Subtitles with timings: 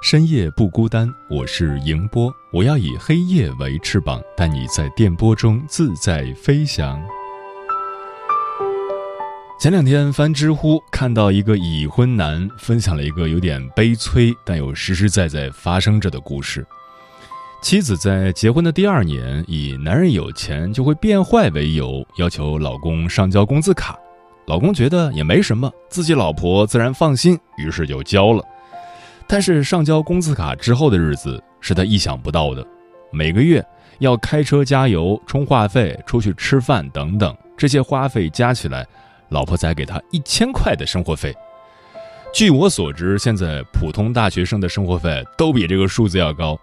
[0.00, 7.02] 深夜不孤单，我是迎波，我要以黑夜为翅膀，带你在电波中自在飞翔。
[9.60, 16.64] 前两天翻知乎，看到一个已婚男分享了一个有点悲催但又实实在在发生着的故事。
[17.60, 23.98] 妻子在结婚的第二年，以男人有钱就会变坏为由，要求老公上交工资卡。
[24.46, 28.44] 老公觉得也没什么，自己老婆自然放心，于是就交了。
[29.28, 32.66] 但是上交工资卡之后的日子是他意想不到的，
[33.12, 33.62] 每个月
[33.98, 38.86] 要开车加油、充话费、出去吃饭等等，这些花费加起来，
[39.28, 41.34] 老婆才给他一千块的生活费。
[42.32, 46.58] 据我所知，现在普通大学生的生活费都比这个数字要高。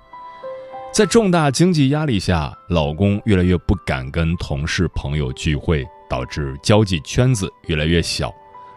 [0.91, 8.33] 在重大经济压力下，老公越来越不敢跟同事朋友聚会，导致交际圈子越来越小。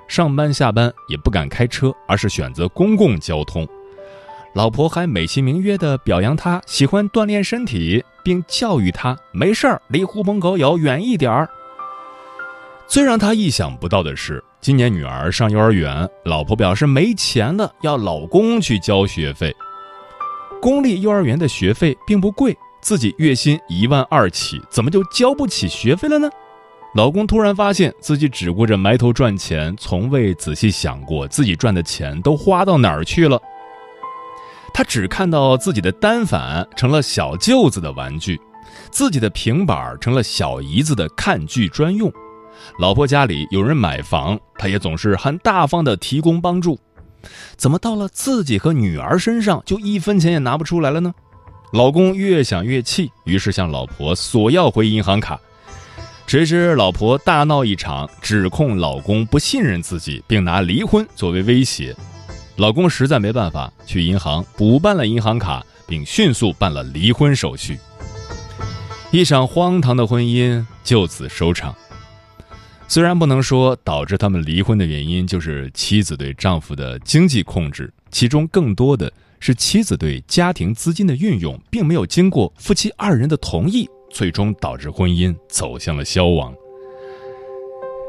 [0.09, 3.67] 上班下班也不敢开车，而是选择公共交通。
[4.59, 11.49] 老婆还美其名曰地表扬他喜欢锻炼身体，并教育他没事儿离狐朋狗友远一点儿。
[12.89, 19.55] 最让他意想不到的是，今年女儿上幼儿园，老婆表示没钱了，要老公去交学费。
[20.61, 26.29] 公立幼儿园的学费并不贵，自己月薪一万二起，怎么就交不起学费了呢？
[26.97, 33.41] 老公突然发现自己只顾着埋头赚钱，从未仔细想过自己赚的钱都花到哪儿去了。
[34.73, 38.41] 他只看到自己的单反成了小舅子的玩具，
[38.91, 42.13] 自己的平板成了小姨子的看剧专用。
[42.79, 46.79] 老婆家里有人买房，他也总是很大方的提供帮助。
[47.57, 51.13] 怎么到了自己和女儿身上就一分钱也拿不出来了呢？
[51.73, 55.39] 老公越想越气，于是向老婆索要回银行卡。
[56.27, 61.97] 谁知老婆大闹一场，指控老公不信任自己，并拿离婚作为威胁。
[62.59, 67.79] 老公实在没办法，去银行补办了银行卡，并迅速办了离婚手续。
[69.13, 71.73] 一场荒唐的婚姻就此收场。
[72.89, 86.53] 虽然不能说导致他们离婚的原因就是妻子对丈夫的经济控制，其中更多的是妻子对家庭资金的运用并没有经过夫妻二人的同意，最终导致婚姻走向了消亡。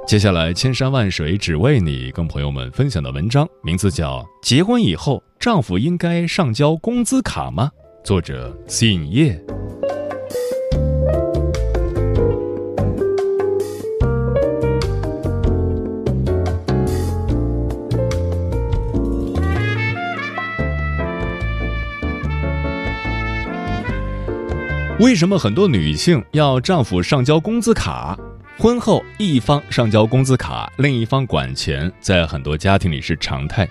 [0.10, 7.70] 接下来，千山万水只为你，跟朋友们分享的文章名字叫《结婚以后丈夫应该上交工资卡吗》，
[8.04, 9.40] 作者信叶。
[25.00, 28.18] 为什么很多女性要丈夫上交工资卡？
[28.62, 33.66] 婚后一方上交工资卡，另一方管钱，在很多家庭里是常态。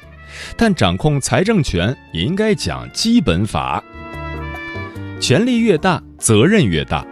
[0.56, 3.84] 但掌控财政权也应该讲基本法。
[5.20, 7.06] 权力越大，责任越大。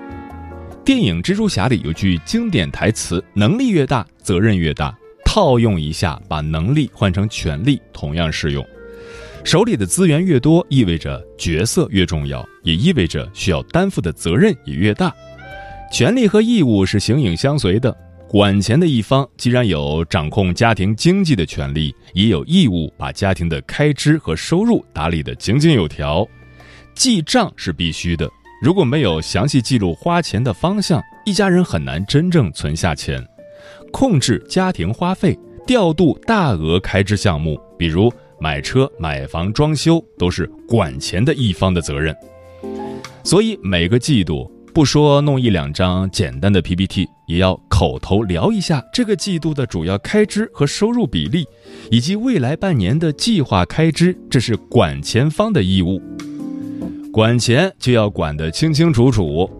[0.86, 8.66] 电影《蜘蛛侠》里有句经典台词：“能力越大，责任越大。”套用一下，把能力换成权力，同样适用。
[9.44, 15.14] 手里的资源越多，意味着角色越重要，也意味着需要担负的责任也越大。
[15.90, 17.96] 权利和义务是形影相随的。
[18.28, 26.26] 管钱的一方既然有掌控家庭经济的权利，也有义务把家庭的开支和收入打理得井井有条。
[26.94, 28.28] 记账是必须的，
[28.60, 33.24] 如果没有详细记录花钱的方向，一家人很难真正存下钱。
[33.92, 38.12] 控制家庭花费，调度大额开支项目，比如。
[38.38, 42.14] 买车、买房、装修都是管钱的一方的责任，
[43.24, 51.46] 所以每个季度不说弄一两张简单的 PPT，也要口头聊一下这个季度的主要开支和收入比例，
[51.90, 55.98] 以及未来半年的计划开支，这是管钱方的义务。
[57.10, 59.50] 管钱就要管得清清楚楚。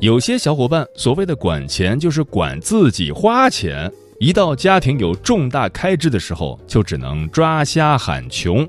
[0.00, 3.92] 有些小伙伴所谓的管钱，就是管自己花钱。
[4.18, 8.66] 一到家庭有重大开支的时候，就只能抓瞎喊穷。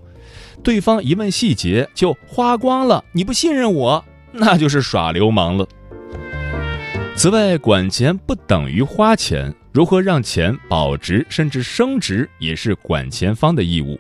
[0.62, 3.02] 对方一问细节，就花光了。
[3.14, 5.68] 你不信任我，那就是耍流氓了。
[7.16, 14.00] 此外，管钱不等于花钱，如何让钱保值甚至升值，也是管钱方的义务。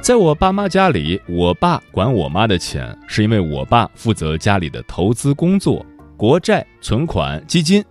[0.00, 5.84] 在我爸妈家里，我爸管我妈的钱，是因为我爸负责家里的投资工作，
[6.16, 7.84] 国债、存款、基金，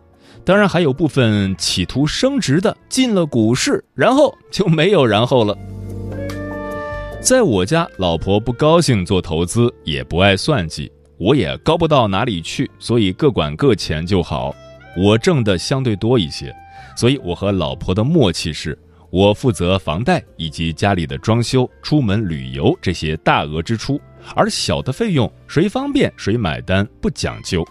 [0.46, 5.58] 当然还有部分企图升值的进了股市，然后就没有然后了。
[7.20, 10.90] 在我家，老婆不高兴做投资，也不爱算计。
[11.18, 14.54] 我也高不到哪里去，所以各管各钱就好。
[14.98, 16.56] 我挣的相对多一些，
[16.96, 18.78] 所以我和老婆的默契是，
[19.10, 24.00] 我负责房贷以及家里的装修、出门旅游这些大额支出，
[24.36, 27.66] 而小的费用谁方便谁买单，不讲究。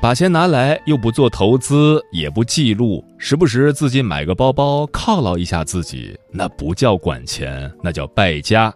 [0.00, 8.72] 把钱拿来又不做投资，也不记录，时不时自己买个包包犒劳一下自己，那不叫管钱，那叫败家。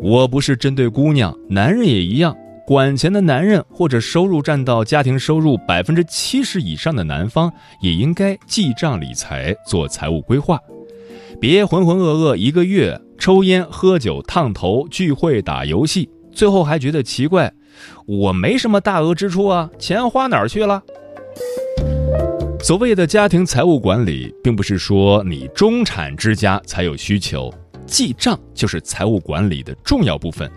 [0.00, 2.36] 我不是针对姑娘，男人也一样。
[2.66, 7.50] 管钱的男人或者收入占到家庭收入百分之七十以上的男方，
[7.80, 10.60] 也应该记账理财，做财务规划。
[11.40, 17.50] 别浑浑噩噩一个月，抽烟喝酒烫头聚会打游戏，最后还觉得奇怪，
[18.06, 20.82] 我没什么大额支出啊，钱花哪儿去了？
[22.60, 27.50] 所谓的家庭财务管理，并不是说你中产之家才有需求。
[27.88, 30.48] 记账就是财务管理的重要部分。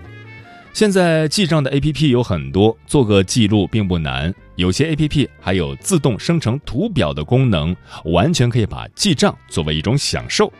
[0.73, 4.33] 现在记账的 APP 有很多，做个记录并不难。
[4.55, 7.75] 有些 APP 还有自动生成图表的功能，
[8.05, 10.51] 完全可以把记账作为一种享受。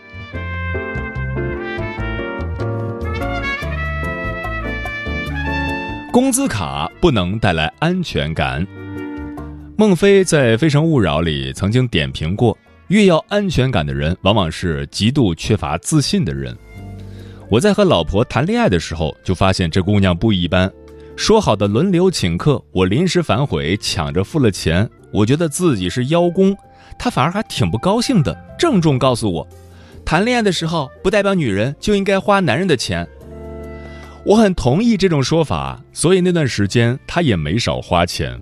[6.12, 8.66] 工资卡不能带来安全感。
[9.78, 12.58] 孟非在《非诚勿扰》里曾经点评过。
[12.92, 16.54] 越要安全感的人，往往是极度缺乏自信的人。
[17.50, 20.70] 我在和老婆谈恋爱的时候，就发现这姑娘不一般。
[21.16, 24.90] 说好的轮流请客，我临时反悔，抢着付了钱。
[25.14, 26.54] 我觉得自己是邀功，
[27.00, 29.48] 她反而还挺不高兴的，郑重告诉我：
[30.04, 33.08] 谈恋爱的时候，不代表女人就应该花男人的钱。
[34.26, 38.38] 我很同意这种说法，所以那段时间她也没少花钱。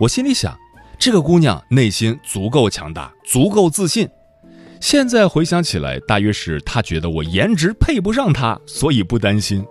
[0.00, 0.58] 我心里想。
[0.98, 4.08] 这个姑娘内心足够强大，足够自信。
[4.80, 9.64] 现在回想起来，大约是她觉得我颜值配不上她，所以不担心。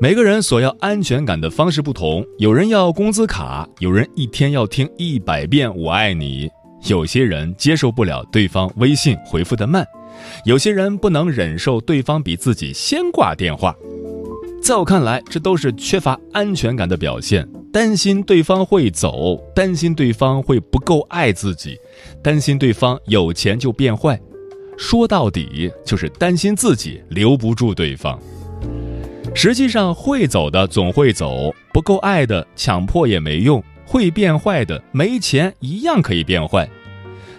[0.00, 6.50] 每个人索要安全感的方式不同，有人要工资卡，有人一天要听一百遍“我爱你”，
[6.88, 9.86] 有些人接受不了对方微信回复的慢，
[10.44, 13.74] 有些人不能忍受对方比自己先挂电话。
[14.60, 17.48] 在我看来，这都是缺乏安全感的表现。
[17.72, 21.78] 担心对方会走，担心对方会不够爱自己，
[22.22, 24.20] 担心对方有钱就变坏，
[24.76, 28.20] 说到底就是担心自己留不住对方。
[29.34, 36.68] 实际上，会走的总会走，不够爱的强迫也没用，会变坏的没钱一样可以变坏。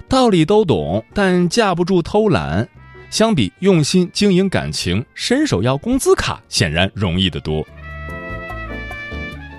[0.10, 2.68] 道理都懂，但架不住偷懒。
[3.12, 7.64] 相比用心经营感情，伸手要工资卡显然容易得多。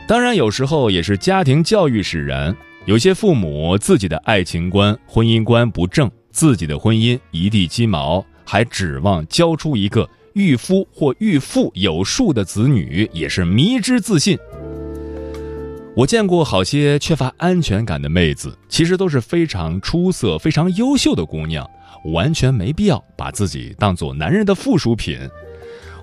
[0.07, 2.55] 当然，有时候也是家庭教育使然。
[2.85, 14.39] 有些父母自己的爱情观、婚姻观不正，自己的婚姻一地鸡毛，还指望教出一个御夫或御妇有术的子女，也是迷之自信。
[15.97, 21.67] 我见过好些缺乏安全感的妹子，其实都是非常出色、非常优秀的姑娘，
[22.13, 25.19] 完全没必要把自己当做男人的附属品。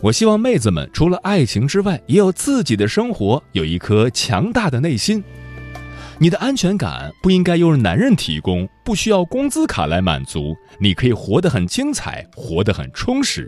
[0.03, 5.23] 我希望妹子们除了爱情之外，也有自己的生活，有一颗强大的内心。
[6.17, 10.55] 你的安全感不应该由男人提供，不需要工资卡来满足。
[10.79, 13.47] 你可以活得很精彩，活得很充实。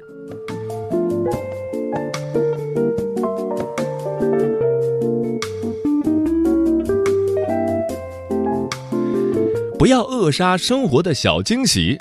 [9.79, 11.98] 不要扼杀生活的小惊喜，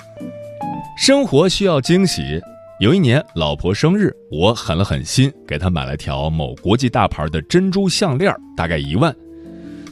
[0.95, 2.39] 生活需要惊喜。
[2.79, 9.15] 有一年，老婆生日，我狠了狠心，给她买了条某国际大牌的珍珠项链，大概一万。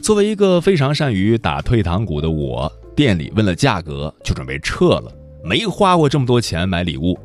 [0.02, 5.14] 作为一个非常善于打退堂鼓的我，店里问了价格，就准备撤了。
[5.44, 7.16] 没花过这么多钱买礼物。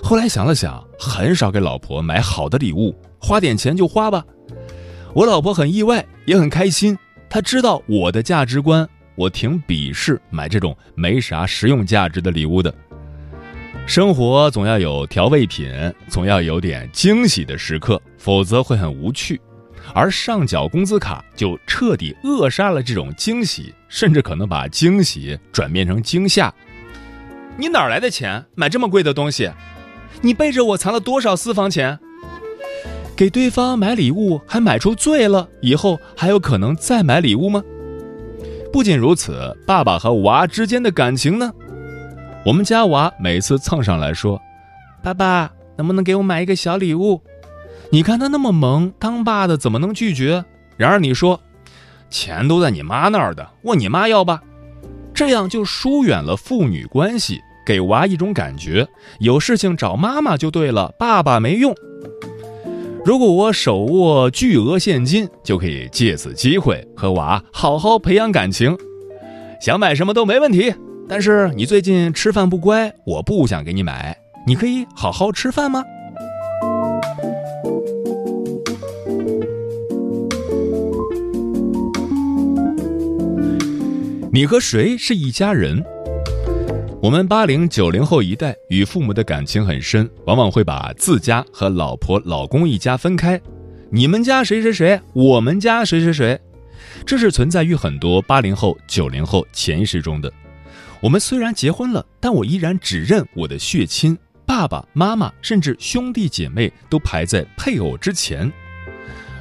[0.00, 4.24] 后来想了想，很少给老婆买好的礼物，花点钱就花吧。
[5.14, 6.96] 我老婆很意外，也很开心，
[7.28, 12.72] 她知道我的价值观，我挺鄙视买这种没啥实用价值的礼物的。
[13.86, 15.70] 生活总要有调味品，
[16.08, 19.40] 总要有点惊喜的时刻，否则会很无趣。
[19.92, 26.52] 而上缴工资卡就彻底扼杀了这种惊喜，甚至可能把惊喜转变成惊吓。
[27.58, 29.50] 你哪来的钱买这么贵的东西？
[30.22, 31.98] 你背着我藏了多少私房钱？
[33.14, 37.62] 给对方买礼物还买出罪了，以后还有可能再买礼物吗？
[38.72, 41.52] 不仅如此，爸爸和娃之间的感情呢？
[42.44, 44.40] 我们家娃每次蹭上来说
[45.00, 47.20] ：“爸爸，能不能给我买一个小礼物？”
[47.90, 50.44] 你看他那么萌，当爸的怎么能拒绝？
[50.76, 51.40] 然而你说
[52.10, 54.42] ：“钱都在你妈那儿的，问你妈要吧。”
[55.14, 58.88] 这样就疏远了父女关系，给娃一种感觉：
[59.20, 61.72] 有事情找妈妈就对了，爸爸没用。
[63.04, 68.76] 如果我手握巨额现金，就可以借此机会和娃好好培养感情，
[69.60, 70.74] 想买什么都没问题。
[71.14, 74.16] 但是你最近吃饭不乖，我不想给你买，
[74.46, 75.84] 你可以好好吃饭吗？
[84.32, 85.84] 你和谁是一家人？
[87.02, 93.38] 我们八零九零后一代与父母的感情很深，往往会把自家和老婆老公一家分开。
[93.90, 96.40] 你们家谁谁谁，我们家谁谁谁，
[97.04, 100.32] 这是存在于很多八零后九零后潜意识中的。
[101.02, 104.16] 我们虽然结婚了，但我依然只认我的血亲，
[104.46, 108.50] 爸爸妈妈甚至兄弟姐妹都排在配偶之前。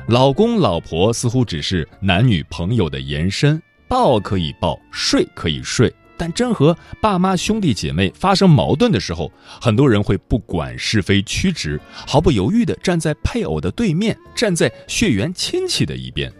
[0.07, 5.93] 老公老婆似乎只是男女朋友的延伸，抱可以抱，睡可以睡。
[6.17, 16.33] 但真和爸妈兄弟姐妹发生矛盾的时候，很多人会不管是非曲直，毫不犹豫地站在配偶的对面，站在血缘亲戚的一边。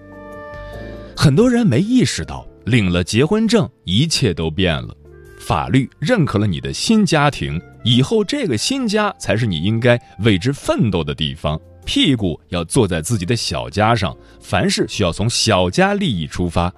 [1.15, 4.95] 很多人没意识到，领了结婚证，一切都变了。
[5.41, 11.59] 法律认可了你的新家庭，以后这个新家才是你应该为之奋斗的地方。
[11.83, 16.71] 屁股要坐在自己的小家上，凡事需要从小家利益出发。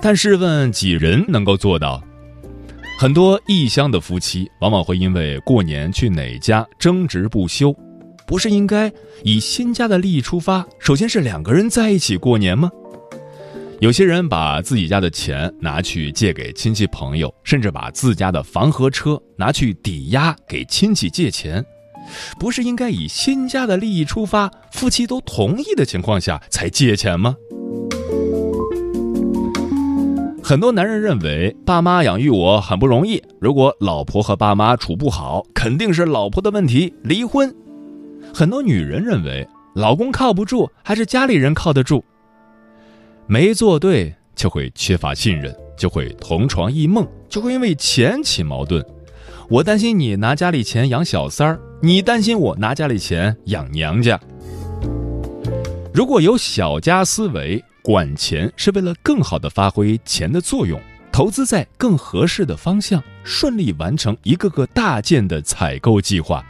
[0.00, 2.00] 但试问几人能够做到？
[2.96, 7.74] 很多异乡的夫妻往往会因为过年去哪家争执不休，
[8.24, 8.90] 不是应该
[9.24, 10.64] 以新家的利益出发？
[10.78, 12.70] 首先是两个人在一起过年吗？
[13.82, 21.64] 有些人把自己家的钱拿去借给亲戚朋友，甚至把自家的房和车拿去抵押给亲戚借钱，
[22.38, 24.48] 不是应该以新家的利益出发？
[24.70, 27.34] 夫妻都同意的情况下才借钱吗？
[30.44, 37.52] 很多男人认为爸妈养育我很不容易，如果老婆和爸妈处不好，肯定是老婆的问题，离婚。
[38.32, 42.04] 很多女人认为老公靠不住，还是家里人靠得住。
[43.32, 48.84] 没做对就会缺乏信任，就会同床异梦，就会因为钱起矛盾。
[49.48, 54.20] 我担心你拿家里钱养小三儿，你担心我拿家里钱养娘家。
[55.94, 57.64] 如果有小家思维。
[57.84, 66.46] 管钱是为了更好的发挥钱的作用，投资在更合适的方向，顺利完成一个个大件的采购计划。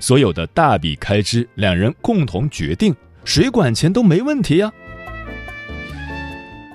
[0.00, 2.96] 所有的大笔开支，两人共同决定，
[3.26, 4.72] 谁管钱都没问题呀。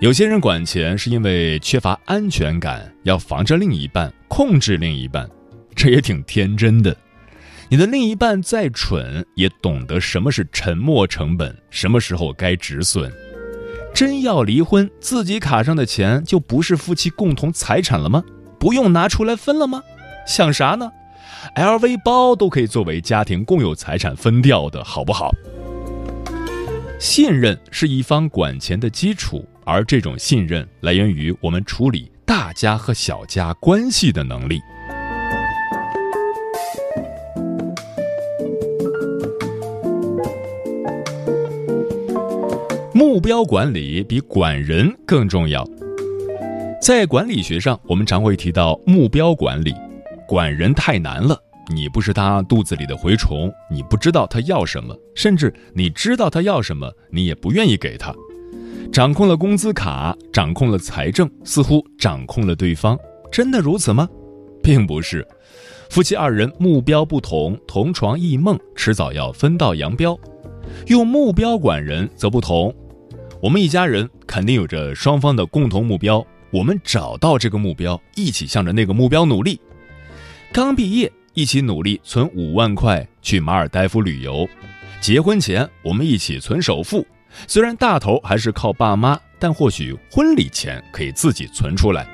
[0.06, 5.28] 有些人管钱是因为缺乏安全感，要防着另一半，控制另一半，
[5.76, 6.96] 这也挺天真的。
[7.70, 13.12] 你的另一半再蠢，也懂得什么是沉没成本，什么时候该止损。
[13.96, 18.24] 真要离婚，自己卡上的钱就不是夫妻共同财产了吗？
[18.60, 19.82] 不用拿出来分了吗？
[20.28, 20.88] 想啥呢
[21.56, 25.32] ？LV 包都可以作为家庭共有财产分掉的，好不好？
[27.00, 34.62] 信任是一方管钱的基础，而这种信任来源于我们处理大家和小家关系的能力。
[42.94, 45.68] 目标管理比管人更重要。
[46.82, 49.74] 在管理学上，我们常会提到目标管理。
[50.28, 51.38] 管人太难了，
[51.74, 58.14] 你不是他肚子里的蛔虫，你不知道他要什么，甚至你知道他要什么，你也不愿意给他。
[58.92, 62.98] 掌控了工资卡，掌控了财政，似乎掌控了对方。
[63.32, 64.08] 真的如此吗？
[64.64, 65.26] 并不是。
[65.90, 70.18] 夫妻二人目标不同，同床异梦，迟早要分道扬镳。
[70.88, 72.74] 用目标管人则不同。
[73.42, 79.60] 我们一家人肯定有着双方的共同目标，我们找到这个目标，一起向着那个目标努力。
[80.52, 84.48] 刚毕业，一起努力存五万块去马尔代夫旅游；
[85.02, 87.06] 结婚前，我们一起存首付，
[87.48, 92.08] 虽然大头还是靠爸妈，但或许婚礼钱可以自己存出来。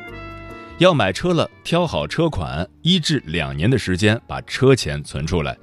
[0.80, 5.56] 要买车了，挑好车款，一至两年的时间把车钱存出来。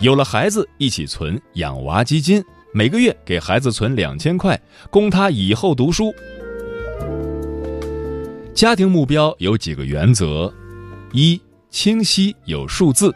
[0.00, 6.12] 有了孩子，一起存养娃基金，每个月给孩子存两千块，供他以后读书。
[8.52, 10.52] 家庭目标有几个原则：
[11.12, 11.40] 一、
[11.70, 13.14] 清晰有数字，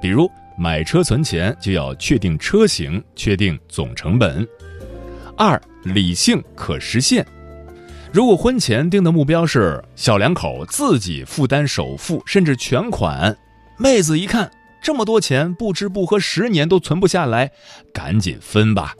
[0.00, 4.42] 比如买车存钱就要确定车型、确定总成本；
[5.38, 7.24] 二、理性可实现。
[8.12, 13.36] 如果婚前定的目标是小两口自己负担首付甚至全款，
[13.78, 14.50] 妹子一看
[14.82, 17.48] 这么多钱，不吃不喝十年都存不下来，
[17.94, 18.92] 赶紧分吧。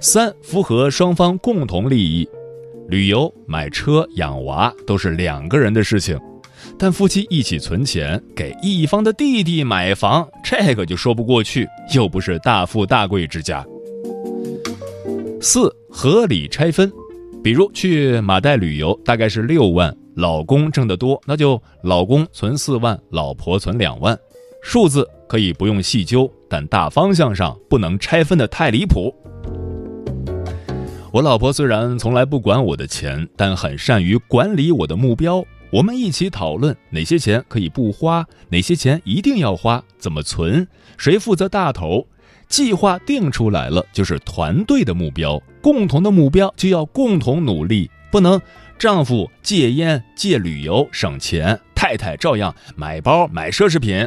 [0.00, 2.28] 三、符合双方共同利益。
[2.88, 6.18] 旅游、买车、养娃都是两个人的事情，
[6.76, 13.64] 但夫妻一起存钱给一方的弟弟买房，这个就说不过去，又不是大富大贵之家。
[15.44, 16.90] 四、合理拆分，
[17.42, 24.16] 比如去马代旅游，大概是六万，老公挣得多，那就老公存四万，老婆存两万，
[24.62, 29.12] 数字可以不用细究，但大方向上不能拆分的太离谱。
[31.12, 35.44] 我老婆虽然从来不管我的钱，但很善于管理我的目标。
[35.72, 40.64] 我们一起讨论哪些钱可以不花，哪些钱一定要花，怎么存，
[40.96, 42.06] 谁负责大头。
[42.52, 48.38] 计划定出来了，就是团队的目标，共同的目标就要共同努力，不能
[48.78, 54.06] 丈夫戒烟戒旅游省钱，太太照样买包买奢侈品。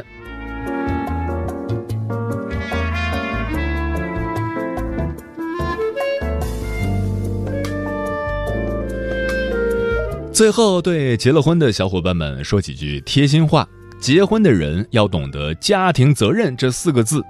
[10.32, 17.20] 最后，对结了婚的小伙伴们说几句贴心话：结婚的人要懂得“家庭责任”这四个字。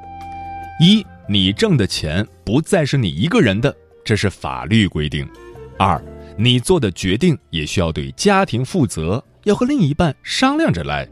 [0.78, 5.24] 一，你挣的钱不再是你一个人的，这是法律规定；
[5.78, 5.98] 二，
[6.36, 11.08] 你做的决定也需要对家庭负责，要和另一半商量着来；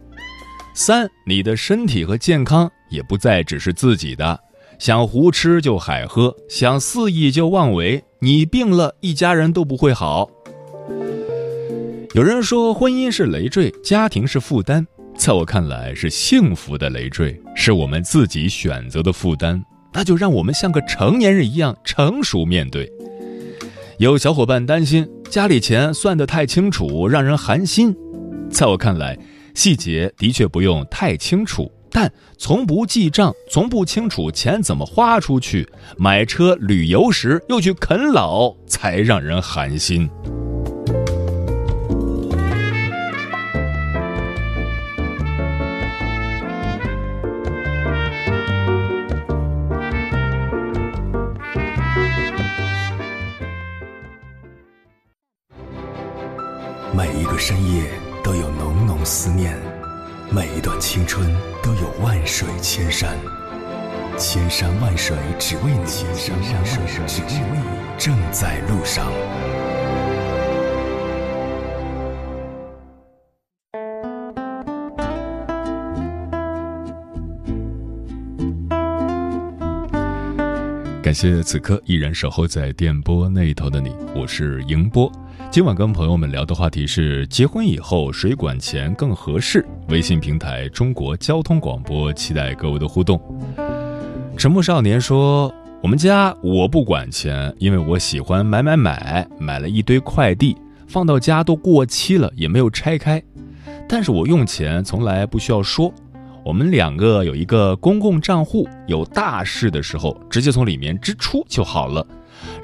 [0.75, 4.39] 三，你的身体和健康也不再只是自己的，
[4.79, 10.29] 想胡吃就海喝，想肆意就妄为，你病了，一家人都不会好。
[12.13, 14.87] 有人说婚姻是累赘，家庭是负担。
[15.17, 19.65] 在我看来，是幸福的累赘，是我们自己选择的负担。
[19.93, 22.91] 那就让我们像个成年人一样成熟面对。
[23.99, 27.95] 有小伙伴担心家里钱算得太清楚，让人寒心。
[28.51, 29.17] 在我看来，
[29.55, 40.11] 细节的确不用太清楚，但从不记账，从不清楚钱怎么花出去，买车旅游时又去啃老，才让人寒心。
[56.97, 57.91] 每一个深夜
[58.23, 59.59] 都有浓浓思念，
[60.31, 61.29] 每一段青春
[61.61, 63.19] 都有万水千山，
[64.17, 69.11] 千山万水只为你，千山万水只为你，正在路上。
[81.03, 85.11] 感谢此刻依然守候在电波那头的你，我是迎波。
[85.55, 89.65] 今晚跟朋友们聊的话题是：结婚以后谁管钱更合适？
[89.87, 93.21] 微信平台中国交通广播，期待各位的互动。
[94.37, 100.57] 沉默少年说：“我们家我不管钱，因为我喜欢买买买，买了一堆快递，
[100.89, 103.23] 放到家都过期了，也没有拆开。
[103.89, 105.95] 但是我用钱从来不需要说，
[106.45, 112.05] 我们两个有一个公共账户，有大事的时候直接从里面支出就好了。”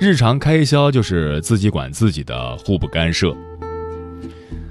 [0.01, 3.37] 日常开销就是自己管自己的，互不干涉。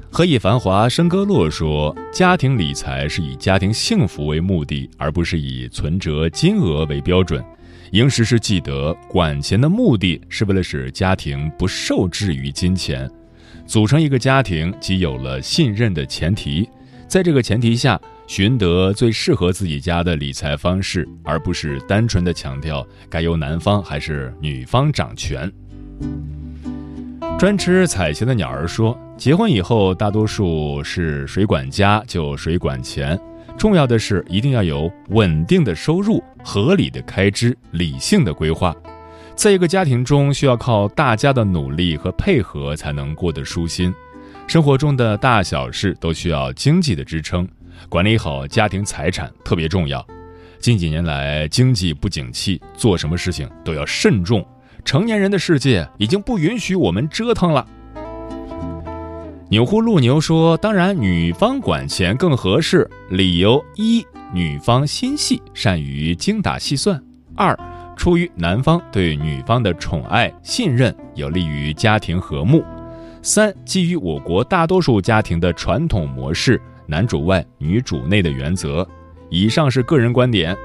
[0.09, 7.45] 何以繁华笙歌落说，家庭理财是以家庭幸福为目的，而不是以存折金额为标准。
[7.91, 13.07] 应时时记得，管钱的目的是为了使家庭不受制于金钱。
[13.67, 16.67] 组成一个家庭，即有了信任的前提。
[17.07, 25.51] 在这个前提下，寻得最适合自己家的理财方式，而不是单纯的强调该由男方还是女方掌权。
[27.39, 33.19] 专吃彩钱的鸟儿说：“结婚以后，大多数是谁管家就谁管钱，
[33.57, 38.75] 重要的是一定要有稳定的收入、合理的开支、理性的规划。
[39.33, 43.91] 在一个家庭中，需要靠大家的努力和配合才能过得舒心。
[44.45, 47.47] 生活中的大小事都需要经济的支撑。”
[47.87, 50.05] 管理好家庭财产特别重要。
[50.59, 54.45] 近几年来经济不景气，做什么事情都要慎重。
[54.83, 57.65] 成年人的世界已经不允许我们折腾了。
[59.49, 62.87] 钮祜禄牛说：“当然，女方管钱更合适。
[63.09, 66.95] 理由一，女方心细，善于精打细算；
[67.35, 67.57] 二，
[67.97, 72.61] 出于男方对女方的宠爱、信任，有利于家庭和睦；
[73.23, 78.87] 三，基于我国大多数家庭的传统模式，男主外女主内的原则。
[79.29, 80.57] 以上是个人观点。”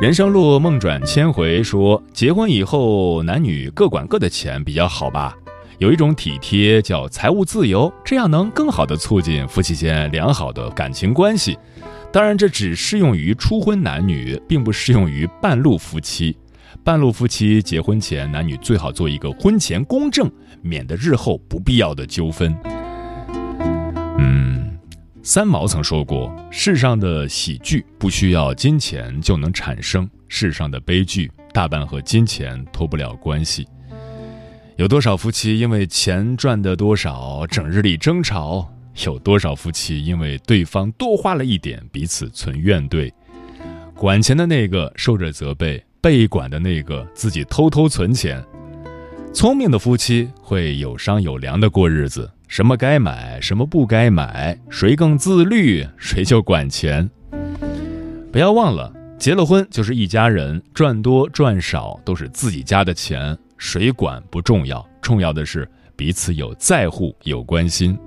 [0.00, 5.36] 人生路梦转千回说：“结婚以后，男女各管各的钱比较好吧？”
[5.78, 11.58] 有一种体贴叫财务自由，这样能更好的促进夫妻间良好的感情关系。
[12.12, 16.36] 当然，这只适用于初婚男女，并不适用于半路夫妻。
[16.84, 20.30] 半路夫妻结婚前，男女最好做一个婚前公证，
[20.62, 22.56] 免得日后不必要的纠纷。
[25.26, 33.66] 三毛曾说过：“世上的喜剧不需要金钱就能产生，世上的悲剧大半和金钱脱不了关系。”
[34.76, 38.70] 有多少夫妻因为钱赚的多少，整日里争吵？
[39.06, 43.10] 有多少夫妻因为对方多花了一点，彼此存怨怼？
[43.94, 48.44] 管钱的那个受着责备，被管的那个自己偷偷存钱。
[49.32, 57.10] 聪明的夫妻会有商有量的过日子，什么该买，什么不该买，谁更自律，谁就管钱。
[58.30, 63.36] 不要忘了，结了婚就是一家人，赚多赚少都是自己家的钱。
[63.58, 67.98] 谁管不重要，重要的是彼此有在乎、有关心。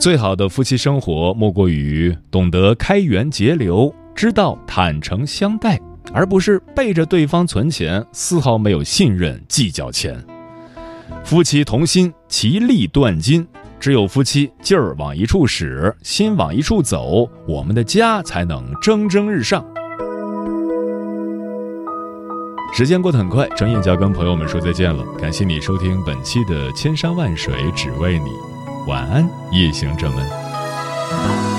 [0.00, 5.78] 最好的夫妻生活，莫过于懂得开源节流，知道坦诚相待，
[6.14, 10.18] 而不是背着对方存钱，丝毫没有信任，计较钱。
[11.24, 13.46] 夫妻同心，其利断金。
[13.80, 19.64] 只有夫妻劲儿往一处使，心往一处走，我们的家才能蒸蒸日上。
[22.72, 25.04] 时间过得很快，转眼就要跟朋友们说再见了。
[25.18, 28.26] 感谢你收听本期的《千山万水只为你》，
[28.86, 31.51] 晚安，夜行者们。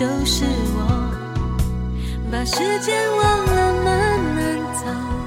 [0.00, 0.46] 就是
[0.78, 1.10] 我。
[2.32, 5.19] 把时间忘了慢慢走。